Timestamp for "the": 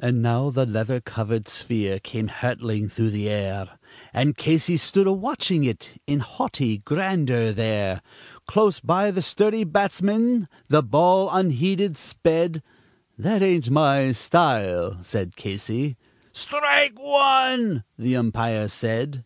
0.50-0.66, 3.10-3.28, 9.12-9.22, 10.66-10.82, 17.96-18.16